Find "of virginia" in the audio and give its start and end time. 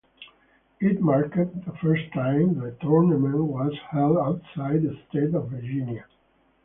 5.35-6.05